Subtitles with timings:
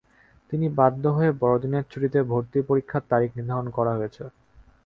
[0.47, 4.23] তাই বাধ্য হয়ে বড়দিনের ছুটিতে ভর্তি পরীক্ষার তারিখ নির্ধারণ করা হয়েছে।